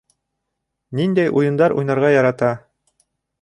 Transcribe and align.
Ниндәй 0.99 1.33
уйындар 1.41 1.77
уйнарға 1.83 2.11
ярата? 2.15 2.51